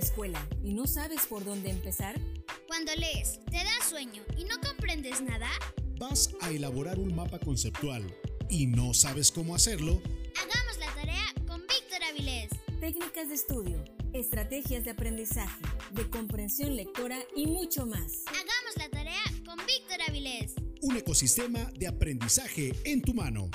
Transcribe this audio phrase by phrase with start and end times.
[0.00, 2.20] escuela y no sabes por dónde empezar?
[2.66, 5.48] Cuando lees, te da sueño y no comprendes nada.
[5.98, 8.04] Vas a elaborar un mapa conceptual
[8.48, 10.02] y no sabes cómo hacerlo.
[10.36, 12.50] Hagamos la tarea con Víctor Avilés.
[12.80, 13.84] Técnicas de estudio,
[14.14, 15.62] estrategias de aprendizaje,
[15.92, 18.24] de comprensión lectora y mucho más.
[18.26, 20.54] Hagamos la tarea con Víctor Avilés.
[20.80, 23.50] Un ecosistema de aprendizaje en tu mano.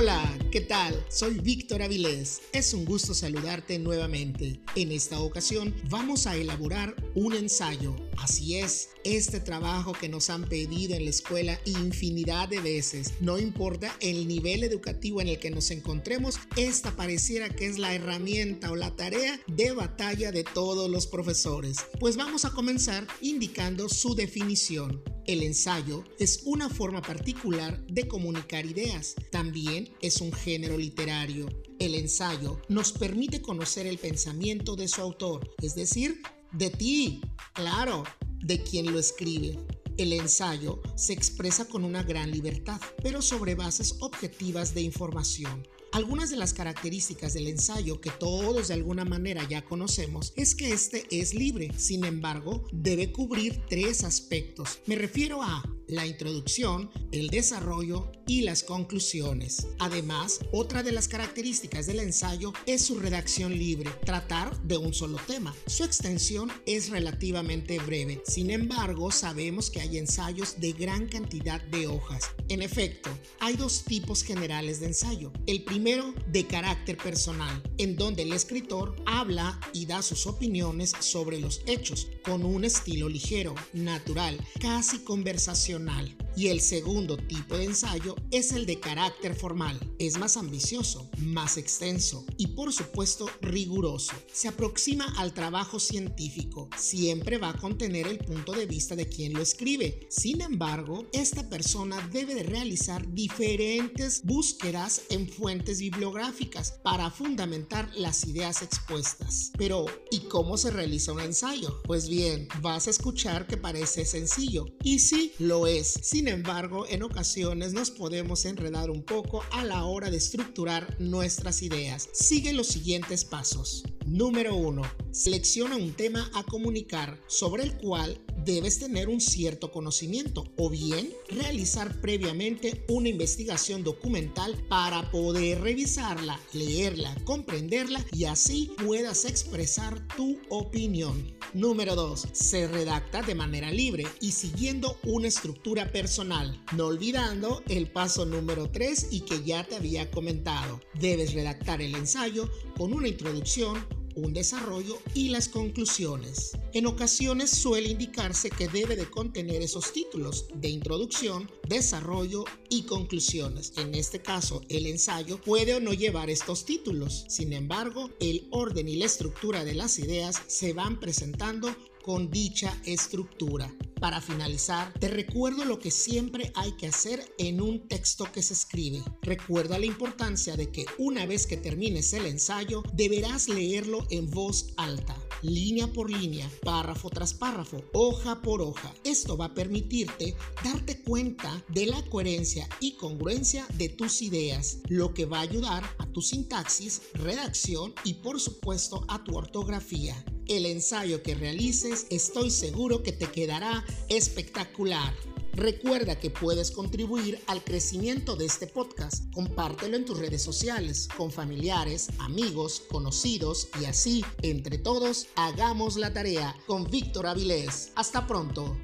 [0.00, 1.04] Hola, ¿qué tal?
[1.08, 2.42] Soy Víctor Avilés.
[2.52, 4.60] Es un gusto saludarte nuevamente.
[4.76, 7.96] En esta ocasión vamos a elaborar un ensayo.
[8.16, 13.14] Así es, este trabajo que nos han pedido en la escuela infinidad de veces.
[13.18, 17.92] No importa el nivel educativo en el que nos encontremos, esta pareciera que es la
[17.92, 21.78] herramienta o la tarea de batalla de todos los profesores.
[21.98, 25.02] Pues vamos a comenzar indicando su definición.
[25.28, 29.14] El ensayo es una forma particular de comunicar ideas.
[29.30, 31.50] También es un género literario.
[31.78, 36.22] El ensayo nos permite conocer el pensamiento de su autor, es decir,
[36.52, 37.20] de ti,
[37.52, 38.04] claro,
[38.42, 39.58] de quien lo escribe.
[39.98, 45.66] El ensayo se expresa con una gran libertad, pero sobre bases objetivas de información.
[45.90, 50.72] Algunas de las características del ensayo que todos de alguna manera ya conocemos es que
[50.72, 54.78] este es libre, sin embargo, debe cubrir tres aspectos.
[54.86, 59.66] Me refiero a la introducción, el desarrollo y las conclusiones.
[59.80, 65.18] Además, otra de las características del ensayo es su redacción libre, tratar de un solo
[65.26, 65.54] tema.
[65.66, 71.86] Su extensión es relativamente breve, sin embargo, sabemos que hay ensayos de gran cantidad de
[71.88, 72.30] hojas.
[72.48, 73.10] En efecto,
[73.40, 75.32] hay dos tipos generales de ensayo.
[75.46, 81.40] El primero, de carácter personal, en donde el escritor habla y da sus opiniones sobre
[81.40, 88.14] los hechos, con un estilo ligero, natural, casi conversacional y el segundo tipo de ensayo
[88.30, 89.76] es el de carácter formal.
[89.98, 94.12] Es más ambicioso, más extenso y por supuesto riguroso.
[94.32, 96.70] Se aproxima al trabajo científico.
[96.76, 100.06] Siempre va a contener el punto de vista de quien lo escribe.
[100.10, 108.24] Sin embargo, esta persona debe de realizar diferentes búsquedas en fuentes bibliográficas para fundamentar las
[108.24, 109.50] ideas expuestas.
[109.58, 111.82] Pero, ¿y cómo se realiza un ensayo?
[111.82, 114.66] Pues bien, vas a escuchar que parece sencillo.
[114.84, 120.10] Y sí, lo sin embargo, en ocasiones nos podemos enredar un poco a la hora
[120.10, 122.08] de estructurar nuestras ideas.
[122.12, 123.84] Sigue los siguientes pasos.
[124.06, 124.82] Número 1.
[125.10, 131.12] Selecciona un tema a comunicar sobre el cual debes tener un cierto conocimiento o bien
[131.28, 140.38] realizar previamente una investigación documental para poder revisarla, leerla, comprenderla y así puedas expresar tu
[140.48, 141.37] opinión.
[141.54, 142.28] Número 2.
[142.32, 148.70] Se redacta de manera libre y siguiendo una estructura personal, no olvidando el paso número
[148.70, 150.80] 3 y que ya te había comentado.
[150.94, 153.86] Debes redactar el ensayo con una introducción,
[154.18, 156.52] un desarrollo y las conclusiones.
[156.72, 163.72] En ocasiones suele indicarse que debe de contener esos títulos de introducción, desarrollo y conclusiones.
[163.76, 167.24] En este caso, el ensayo puede o no llevar estos títulos.
[167.28, 171.74] Sin embargo, el orden y la estructura de las ideas se van presentando
[172.08, 173.70] con dicha estructura.
[174.00, 178.54] Para finalizar, te recuerdo lo que siempre hay que hacer en un texto que se
[178.54, 179.02] escribe.
[179.20, 184.68] Recuerda la importancia de que una vez que termines el ensayo, deberás leerlo en voz
[184.78, 188.94] alta, línea por línea, párrafo tras párrafo, hoja por hoja.
[189.04, 195.12] Esto va a permitirte darte cuenta de la coherencia y congruencia de tus ideas, lo
[195.12, 200.66] que va a ayudar a tu sintaxis, redacción y por supuesto a tu ortografía el
[200.66, 205.14] ensayo que realices, estoy seguro que te quedará espectacular.
[205.52, 209.24] Recuerda que puedes contribuir al crecimiento de este podcast.
[209.32, 216.12] Compártelo en tus redes sociales, con familiares, amigos, conocidos y así, entre todos, hagamos la
[216.12, 217.90] tarea con Víctor Avilés.
[217.96, 218.76] Hasta pronto.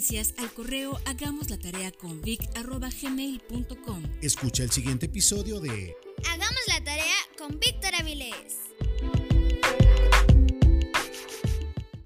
[0.00, 4.02] Sugerencias al correo hagamos la tarea con vic.gmail.com.
[4.22, 5.96] Escucha el siguiente episodio de
[6.30, 8.57] Hagamos la tarea con Víctor Avilés.